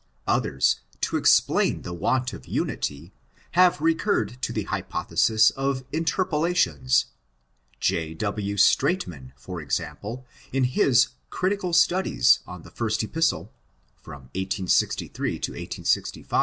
[0.25, 3.13] Others, to explain the want of unity,
[3.51, 7.05] have recurred to the hypothesis of interpolations:
[7.79, 8.15] J.
[8.15, 8.55] W.
[8.57, 13.53] Straatman, for example, in his Critical Studies on the first Epistle
[14.03, 16.37] (1863 65), treated xi.